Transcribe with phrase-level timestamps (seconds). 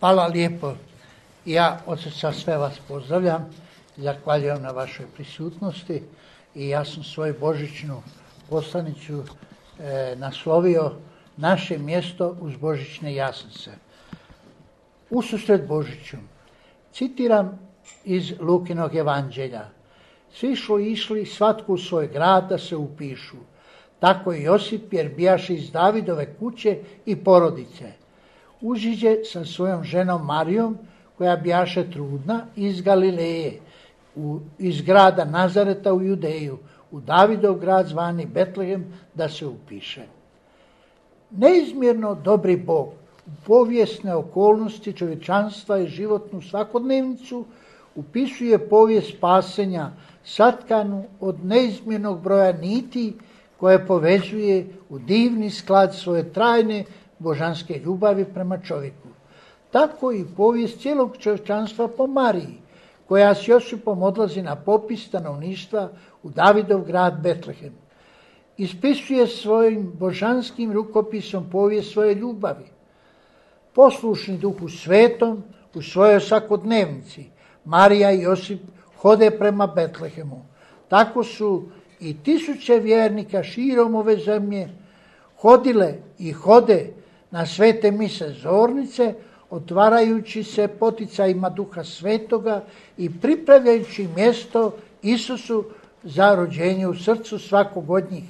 [0.00, 0.72] Hvala lijepo.
[1.44, 3.50] Ja od srca sve vas pozdravljam,
[3.96, 6.02] zahvaljujem na vašoj prisutnosti
[6.54, 8.02] i ja sam svoju božićnu
[8.50, 9.24] poslanicu
[9.78, 10.92] e, naslovio
[11.36, 13.70] naše mjesto uz božićne jasnice.
[15.10, 16.16] Ususred Božiću.
[16.92, 17.58] Citiram
[18.04, 19.64] iz Lukinog evanđelja.
[20.32, 23.36] Svi su išli svatko u svoj grad da se upišu.
[23.98, 28.05] Tako i Josip jer bijaše iz Davidove kuće i porodice.
[28.60, 30.78] Užiđe sa svojom ženom Marijom
[31.18, 33.60] koja bijaše trudna iz Galileje,
[34.58, 36.58] iz grada Nazareta u Judeju,
[36.90, 38.84] u Davidov grad zvani Betlehem
[39.14, 40.02] da se upiše.
[41.30, 42.88] Neizmjerno dobri Bog
[43.26, 47.44] u povijesne okolnosti čovječanstva i životnu svakodnevnicu
[47.94, 49.90] upisuje povijest spasenja
[50.24, 53.12] satkanu od neizmjernog broja niti
[53.56, 56.84] koje povezuje u divni sklad svoje trajne
[57.18, 59.08] božanske ljubavi prema čovjeku.
[59.70, 62.60] Tako i povijest cijelog čovječanstva po Mariji,
[63.08, 65.88] koja s Josipom odlazi na popis stanovništva
[66.22, 67.72] u Davidov grad Betlehem.
[68.56, 72.66] Ispisuje svojim božanskim rukopisom povijest svoje ljubavi.
[73.74, 75.42] Poslušni duhu svetom
[75.74, 77.24] u svojoj svakodnevnici
[77.64, 78.60] Marija i Josip
[78.96, 80.44] hode prema Betlehemu.
[80.88, 81.68] Tako su
[82.00, 84.68] i tisuće vjernika širom ove zemlje
[85.36, 86.92] hodile i hode
[87.30, 89.14] na svete mise zornice,
[89.50, 92.64] otvarajući se poticajima duha svetoga
[92.98, 95.64] i pripravljajući mjesto Isusu
[96.02, 98.24] za rođenje u srcu svakog od njih.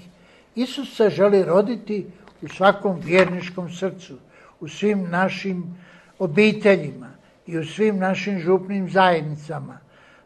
[0.55, 2.07] Isus se želi roditi
[2.43, 4.15] u svakom vjerničkom srcu,
[4.61, 5.77] u svim našim
[6.19, 7.11] obiteljima
[7.47, 9.79] i u svim našim župnim zajednicama.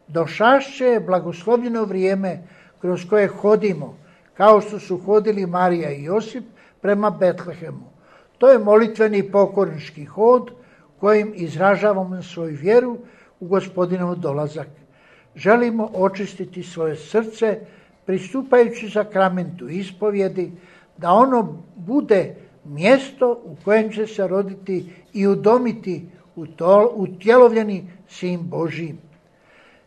[0.07, 2.43] Došašće je blagoslovljeno vrijeme
[2.81, 3.97] kroz koje hodimo,
[4.33, 6.43] kao što su hodili Marija i Josip
[6.81, 7.91] prema Betlehemu.
[8.41, 10.51] To je molitveni pokornički hod
[10.99, 12.97] kojim izražavamo svoju vjeru
[13.39, 14.67] u gospodinov dolazak.
[15.35, 17.59] Želimo očistiti svoje srce
[18.05, 20.51] pristupajući sakramentu ispovjedi,
[20.97, 22.35] da ono bude
[22.65, 26.05] mjesto u kojem će se roditi i udomiti
[26.95, 28.97] utjelovljeni sin Božijim.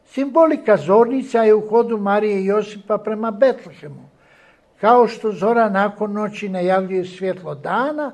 [0.06, 4.09] Simbolika zornica je u hodu Marije i Josipa prema Betlehemu.
[4.81, 8.12] Kao što zora nakon noći najavljuje svjetlo dana,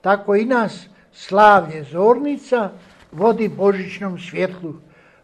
[0.00, 2.70] tako i nas slavlje zornica
[3.12, 4.74] vodi božićnom svjetlu.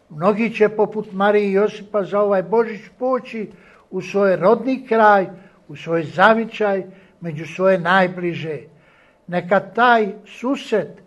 [0.09, 3.51] Mnogi će poput Marije i Josipa za ovaj Božić poći
[3.91, 5.27] u svoj rodni kraj,
[5.67, 6.83] u svoj zavičaj,
[7.21, 8.59] među svoje najbliže.
[9.27, 11.01] Neka taj susret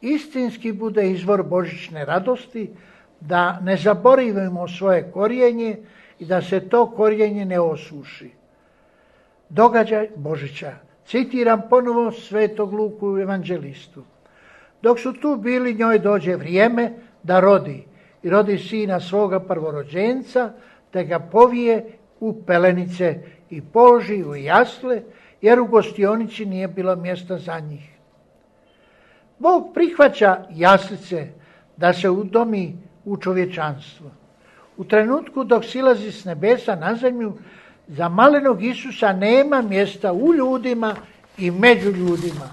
[0.00, 2.70] istinski bude izvor božićne radosti,
[3.20, 5.76] da ne zaboravimo svoje korijenje
[6.18, 8.30] i da se to korijenje ne osuši.
[9.48, 10.87] Događaj Božića.
[11.08, 14.02] Citiram ponovo svetog Luku evanđelistu.
[14.82, 16.92] Dok su tu bili, njoj dođe vrijeme
[17.22, 17.84] da rodi.
[18.22, 20.52] I rodi sina svoga prvorođenca,
[20.90, 21.84] te ga povije
[22.20, 23.18] u pelenice
[23.50, 25.02] i položi u jasle,
[25.42, 27.90] jer u gostionici nije bilo mjesta za njih.
[29.38, 31.28] Bog prihvaća jaslice
[31.76, 34.10] da se udomi u čovječanstvo.
[34.76, 37.32] U trenutku dok silazi s nebesa na zemlju,
[37.88, 40.96] za malenog Isusa nema mjesta u ljudima
[41.38, 42.50] i među ljudima.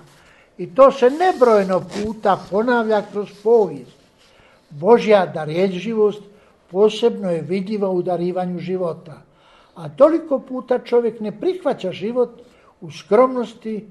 [0.57, 3.97] I to se nebrojno puta ponavlja kroz povijest.
[4.69, 6.21] Božja darjeđivost
[6.71, 9.21] posebno je vidljiva u darivanju života.
[9.75, 12.41] A toliko puta čovjek ne prihvaća život
[12.81, 13.87] u skromnosti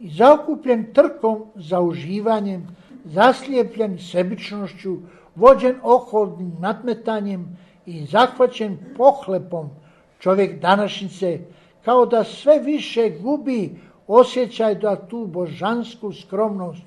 [0.00, 4.96] i zaokupljen trkom za uživanjem, zaslijepljen sebičnošću,
[5.34, 9.70] vođen oholnim natmetanjem i zahvaćen pohlepom
[10.20, 11.38] čovjek današnjice,
[11.84, 16.82] kao da sve više gubi osjećaj da tu božansku skromnost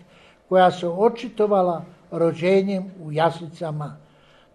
[0.49, 3.97] koja se očitovala rođenjem u jaslicama.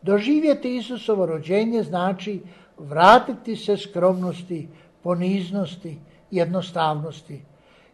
[0.02, 2.40] Doživjeti Isusovo rođenje znači
[2.78, 4.68] vratiti se skromnosti,
[5.02, 5.98] poniznosti,
[6.30, 7.42] jednostavnosti.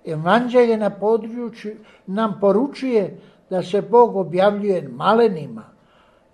[0.05, 3.21] Evanđelje na području nam poručuje
[3.51, 5.75] da se Bog objavljuje malenima,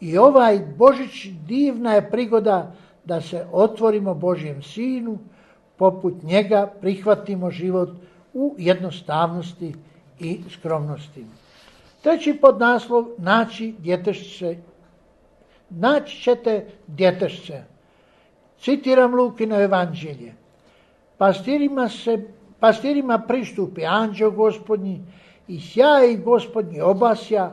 [0.00, 2.72] i ovaj Božić divna je prigoda
[3.10, 5.18] da se otvorimo Božjem sinu,
[5.76, 7.88] poput njega prihvatimo život
[8.34, 9.74] u jednostavnosti
[10.20, 11.24] i skromnosti.
[12.02, 14.56] Treći podnaslov, naći djetešće.
[15.70, 17.62] Naći ćete djetešće.
[18.60, 20.34] Citiram Lukino evanđelje.
[21.18, 22.18] Pastirima, se,
[22.60, 25.00] pastirima pristupi anđeo gospodnji
[25.48, 27.50] i sjaj gospodnji obasja,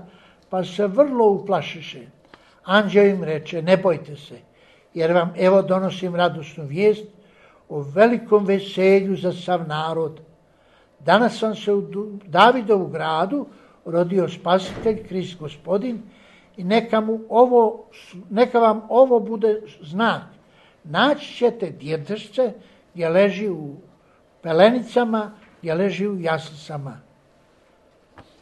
[0.50, 2.02] pa se vrlo uplašiše.
[2.64, 4.47] Anđeo im reče, ne bojte se,
[4.98, 7.06] jer vam evo donosim radosnu vijest
[7.70, 10.20] o velikom veselju za sav narod.
[11.00, 11.82] Danas vam se u
[12.26, 13.46] Davidovu gradu
[13.86, 16.02] rodio spasitelj, Krist gospodin
[16.58, 17.86] i neka, mu ovo,
[18.30, 20.24] neka vam ovo bude znak.
[20.84, 22.54] Naći ćete djetešce
[22.94, 23.76] gdje leži u
[24.42, 26.98] pelenicama, gdje leži u jaslicama.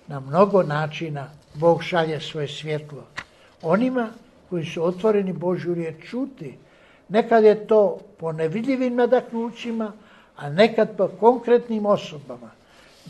[0.07, 3.03] Na mnogo načina Bog šalje svoje svjetlo.
[3.61, 4.09] Onima
[4.49, 6.57] koji su otvoreni Božju riječ čuti.
[7.09, 9.91] Nekad je to po nevidljivim nadaknućima,
[10.35, 12.51] a nekad po konkretnim osobama.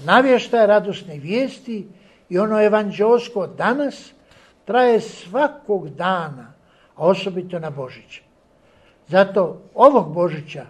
[0.06, 1.88] Navještaj radosne vijesti
[2.30, 4.12] i ono evanđelsko danas
[4.66, 6.54] traje svakog dana,
[6.96, 8.22] a osobito na Božića.
[9.08, 10.66] Zato ovog Božića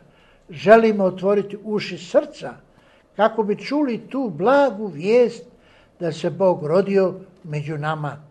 [0.49, 2.53] želimo otvoriti uši srca
[3.15, 5.43] kako bi čuli tu blagu vijest
[5.99, 7.13] da se Bog rodio
[7.43, 8.24] među nama.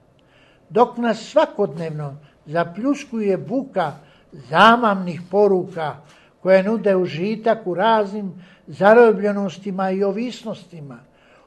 [0.74, 2.16] Dok nas svakodnevno
[2.46, 3.92] zapljuskuje buka
[4.32, 5.96] zamamnih poruka
[6.42, 8.32] koje nude užitak u raznim
[8.66, 10.98] zarobljenostima i ovisnostima,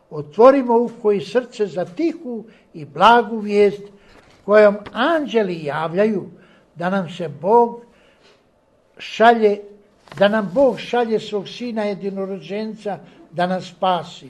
[0.09, 3.81] otvorimo uho i srce za tihu i blagu vijest
[4.45, 6.29] kojom anđeli javljaju
[6.75, 7.81] da nam se Bog
[8.97, 9.59] šalje,
[10.17, 12.99] da nam Bog šalje svog sina jedinorođenca
[13.31, 14.29] da nas spasi.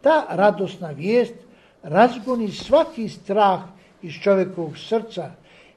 [0.00, 1.34] Ta radosna vijest
[1.82, 3.60] razgoni svaki strah
[4.02, 5.30] iz čovjekovog srca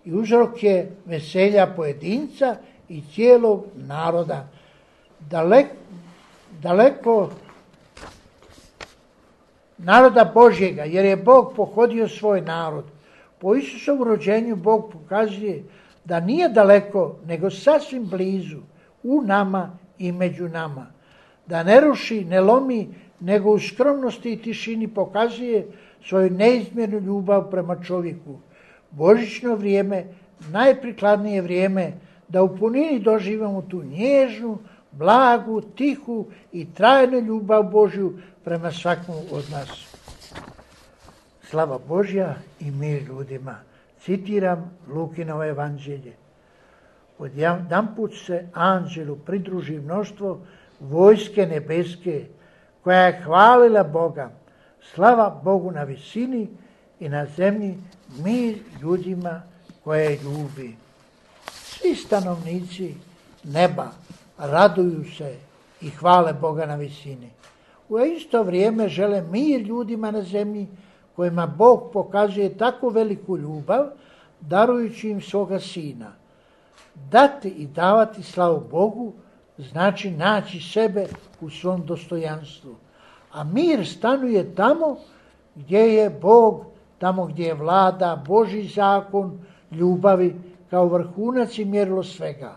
[0.06, 2.56] i uzrok je veselja pojedinca
[2.90, 4.48] i cijelog naroda.
[5.20, 5.76] Daleko,
[6.62, 7.30] daleko
[9.78, 12.86] naroda Božjega, jer je Bog pohodio svoj narod.
[13.40, 15.64] Po Isusovom rođenju Bog pokazuje
[16.06, 18.60] da nije daleko, nego sasvim blizu,
[19.04, 20.88] u nama i među nama.
[21.48, 22.88] Da ne ruši, ne lomi,
[23.20, 25.68] nego u skromnosti i tišini pokazuje
[26.06, 28.40] svoju neizmjernu ljubav prema čovjeku.
[28.92, 30.06] Božićno vrijeme,
[30.52, 31.92] najprikladnije vrijeme
[32.28, 34.58] da u punini doživimo tu nježnu,
[34.92, 38.14] blagu, tihu i trajnu ljubav Božju
[38.44, 39.70] prema svakom od nas.
[41.44, 43.56] Slava Božja i mir ljudima.
[44.02, 46.14] Citiram Lukinovo evanđelje.
[47.20, 50.40] Odjedan put se anđelu pridruži mnoštvo
[50.80, 52.26] vojske nebeske
[52.84, 54.30] koja je hvalila Boga.
[54.92, 56.48] Slava Bogu na visini
[57.00, 57.78] i na zemlji
[58.24, 59.42] mir ljudima
[59.84, 60.76] koje ljubi.
[61.52, 62.96] Svi stanovnici
[63.44, 63.92] neba
[64.38, 65.38] raduju se
[65.82, 67.30] i hvale Boga na visini.
[67.90, 70.68] U isto vrijeme žele mir ljudima na zemlji
[71.16, 73.86] kojima Bog pokazuje tako veliku ljubav,
[74.42, 76.12] darujući im svoga sina.
[76.96, 79.14] Dati i davati slavu Bogu
[79.58, 81.06] znači naći sebe
[81.42, 82.76] u svom dostojanstvu.
[83.34, 84.98] A mir stanuje tamo
[85.56, 86.66] gdje je Bog,
[86.98, 89.40] tamo gdje je vlada Boži zakon
[89.72, 90.36] ljubavi
[90.70, 92.56] kao vrhunac i mjerilo svega.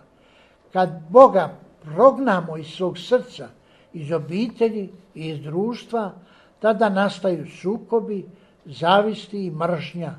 [0.73, 3.49] Kad Boga prognamo iz svog srca,
[3.93, 6.12] iz obitelji i iz društva,
[6.61, 8.26] tada nastaju sukobi,
[8.64, 10.14] zavisti i mržnja,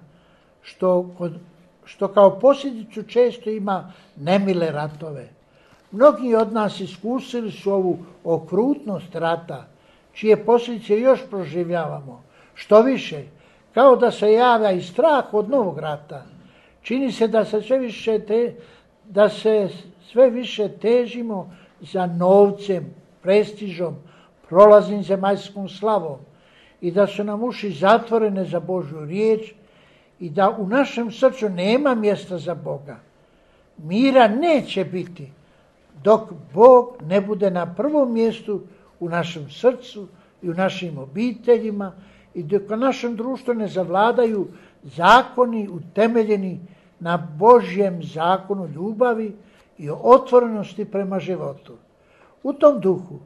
[0.61, 1.09] što,
[1.85, 5.29] što kao posljedicu često ima nemile ratove.
[5.91, 9.65] Mnogi od nas iskusili su ovu okrutnost rata,
[10.17, 12.23] čije posljedice još proživljavamo.
[12.53, 13.23] Što više,
[13.73, 16.23] kao da se javlja i strah od novog rata.
[16.81, 18.55] Čini se da se sve više, te,
[19.05, 19.69] da se
[20.11, 22.85] sve više težimo za novcem,
[23.21, 23.95] prestižom,
[24.49, 26.17] prolaznim zemaljskom slavom
[26.81, 29.53] i da su nam uši zatvorene za Božju riječ
[30.19, 32.97] i da u našem srcu nema mjesta za Boga.
[33.77, 35.31] Mira neće biti
[36.03, 36.21] dok
[36.53, 38.61] Bog ne bude na prvom mjestu
[38.99, 40.07] u našem srcu
[40.41, 41.91] i u našim obiteljima
[42.33, 44.47] i dok u našem društvu ne zavladaju
[44.83, 46.59] zakoni utemeljeni
[46.99, 49.35] na Božjem zakonu ljubavi
[49.77, 51.77] i otvorenosti prema životu.
[52.43, 53.19] U tom duhu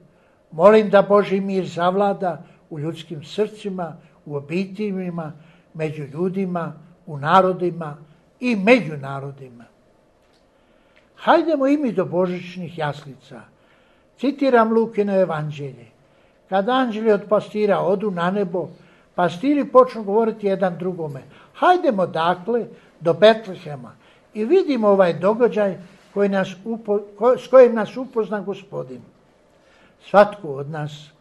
[0.51, 5.31] molim da Boži mir zavlada u ljudskim srcima, u obiteljima,
[5.73, 6.73] među ljudima,
[7.05, 7.97] u narodima
[8.39, 9.65] i među narodima.
[11.15, 13.41] Hajdemo i mi do božićnih jaslica.
[14.17, 15.85] Citiram Lukino evanđelje.
[16.49, 18.69] Kad anđeli od pastira odu na nebo,
[19.15, 21.21] pastiri počnu govoriti jedan drugome.
[21.53, 22.65] Hajdemo dakle
[22.99, 23.91] do Betlehema
[24.33, 25.77] i vidimo ovaj događaj
[26.13, 26.47] koji nas
[27.39, 29.01] s kojim nas upozna gospodin.
[30.09, 31.11] Svatko od nas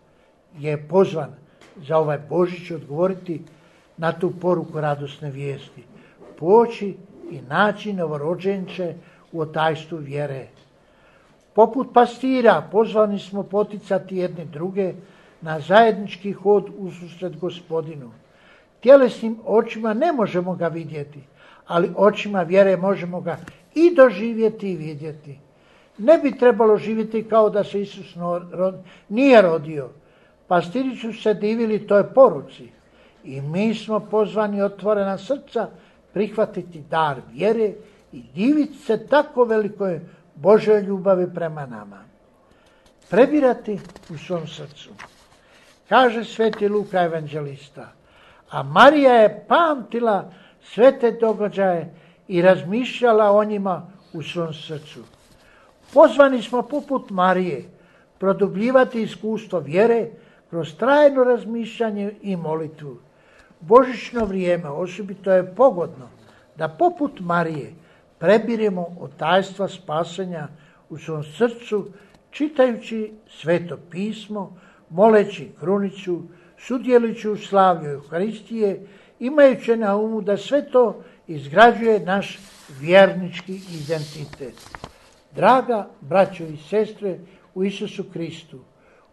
[0.59, 1.31] je pozvan
[1.77, 3.43] za ovaj Božić odgovoriti
[3.97, 5.85] na tu poruku radosne vijesti.
[6.39, 6.97] Poći
[7.31, 8.95] i naći novorođenče
[9.33, 10.47] u otajstvu vjere.
[11.61, 14.93] Poput pastira pozvani smo poticati jedne druge
[15.41, 18.11] na zajednički hod u susret gospodinu.
[18.81, 21.19] Tjelesnim očima ne možemo ga vidjeti,
[21.67, 23.37] ali očima vjere možemo ga
[23.75, 25.39] i doživjeti i vidjeti.
[25.99, 28.17] Ne bi trebalo živjeti kao da se Isus
[29.09, 29.89] nije rodio.
[30.47, 32.69] Pastiri su se divili toj poruci,
[33.25, 35.69] i mi smo pozvani otvorena srca
[36.13, 37.73] prihvatiti dar vjere
[38.13, 40.01] i diviti se tako velikoj
[40.41, 42.05] Božoj ljubavi prema nama.
[43.11, 43.81] Prebirati
[44.11, 44.91] u svom srcu.
[45.89, 47.93] Kaže sveti Luka evanđelista.
[48.51, 50.33] A Marija je pamtila
[50.63, 51.95] sve te događaje
[52.29, 55.01] i razmišljala o njima u svom srcu.
[55.95, 57.65] Pozvani smo poput Marije
[58.19, 60.11] produbljivati iskustvo vjere
[60.51, 62.97] kroz trajno razmišljanje i molitvu.
[63.61, 66.09] Božično vrijeme osobito je pogodno
[66.57, 67.75] da poput Marije
[68.21, 70.49] prebiremo od tajstva spasenja
[70.91, 71.87] u svom srcu,
[72.31, 74.57] čitajući sveto pismo,
[74.91, 76.23] moleći krunicu,
[76.59, 78.87] sudjelujući u slavlju Euharistije,
[79.19, 82.39] imajući na umu da sve to izgrađuje naš
[82.81, 84.55] vjernički identitet.
[85.35, 87.19] Draga braćo i sestre
[87.55, 88.59] u Isusu Kristu,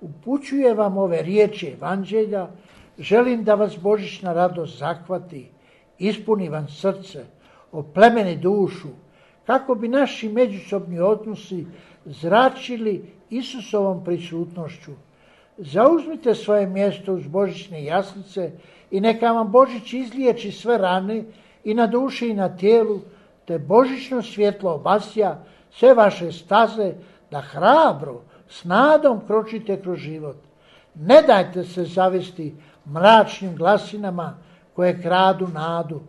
[0.01, 2.47] upućuje vam ove riječi evanđelja,
[2.99, 5.49] želim da vas Božićna radost zahvati,
[5.97, 7.25] ispuni vam srce,
[7.71, 8.87] oplemeni dušu,
[9.45, 11.65] kako bi naši međusobni odnosi
[12.05, 14.91] zračili Isusovom prisutnošću.
[15.57, 18.51] Zauzmite svoje mjesto uz Božićne jaslice
[18.91, 21.23] i neka vam Božić izliječi sve rane
[21.63, 22.99] i na duši i na tijelu,
[23.45, 25.37] te Božićno svjetlo obasja
[25.71, 26.93] sve vaše staze
[27.31, 30.37] da hrabro, s nadom kročite kroz život.
[30.95, 32.55] Ne dajte se zavesti
[32.85, 34.37] mračnim glasinama
[34.73, 36.01] koje kradu nadu.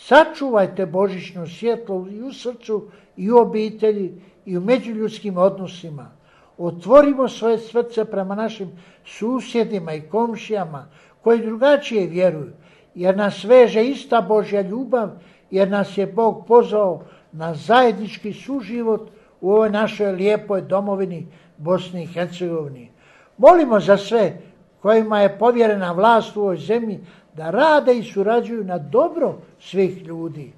[0.00, 6.10] Sačuvajte božićno svjetlo i u srcu i u obitelji i u međuljudskim odnosima.
[6.58, 8.70] Otvorimo svoje srce prema našim
[9.04, 10.88] susjedima i komšijama
[11.22, 12.52] koji drugačije vjeruju,
[12.94, 15.10] jer nas veže ista Božja ljubav,
[15.50, 21.26] jer nas je Bog pozvao na zajednički suživot u ovoj našoj lijepoj domovini
[21.56, 22.90] Bosni i Hercegovini.
[23.36, 24.40] Molimo za sve
[24.80, 27.00] kojima je povjerena vlast u ovoj zemlji
[27.38, 30.52] da rade i surađuju na dobro svih ljudi.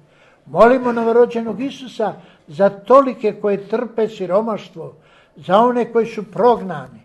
[0.45, 2.13] Molimo novorođenog Isusa
[2.47, 4.93] za tolike koje trpe siromaštvo,
[5.35, 7.01] za one koji su prognani,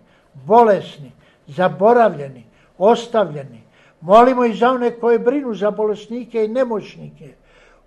[0.46, 1.12] bolesni,
[1.46, 2.44] zaboravljeni,
[2.78, 3.60] ostavljeni.
[4.00, 7.34] Molimo i za one koje brinu za bolesnike i nemoćnike.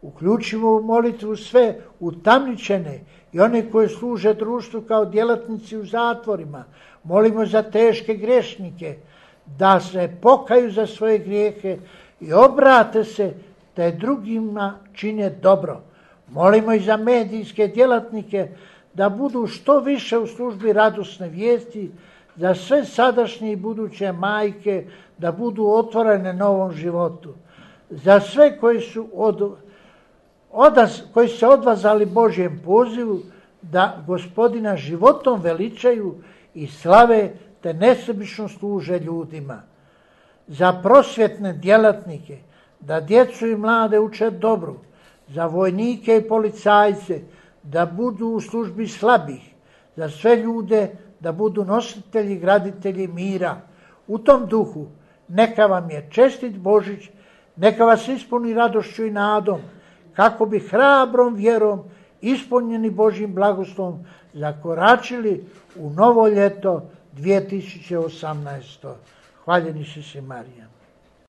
[0.01, 2.99] Uključimo u molitvu sve utamničene
[3.33, 6.63] i one koje služe društvu kao djelatnici u zatvorima.
[7.03, 8.97] Molimo za teške grešnike
[9.57, 11.77] da se pokaju za svoje grijehe
[12.19, 13.33] i obrate se
[13.73, 15.81] te drugima čine dobro.
[16.31, 18.47] Molimo i za medijske djelatnike
[18.93, 21.91] da budu što više u službi radosne vijesti,
[22.35, 24.85] za sve sadašnje i buduće majke
[25.17, 27.33] da budu otvorene novom životu.
[27.89, 29.57] Za sve koji su od
[30.51, 33.19] odaz, koji se odvazali Božjem pozivu
[33.61, 36.15] da gospodina životom veličaju
[36.53, 39.61] i slave te nesebično služe ljudima.
[40.47, 42.37] Za prosvjetne djelatnike
[42.79, 44.75] da djecu i mlade uče dobru,
[45.27, 47.21] za vojnike i policajce
[47.63, 49.41] da budu u službi slabih,
[49.95, 50.87] za sve ljude
[51.19, 53.61] da budu nositelji i graditelji mira.
[54.07, 54.87] U tom duhu
[55.27, 57.09] neka vam je čestit Božić,
[57.55, 59.59] neka vas ispuni radošću i nadom,
[60.13, 61.83] kako bi hrabrom vjerom
[62.21, 63.99] ispunjeni Božim blagoslovom
[64.33, 66.89] zakoračili u novo ljeto
[67.19, 68.95] 2018.
[69.45, 70.68] Hvaljeni se se Marija.